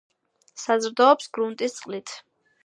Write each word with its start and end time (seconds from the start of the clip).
საზრდოობს 0.61 1.29
გრუნტის 1.39 1.77
წყლით. 1.81 2.17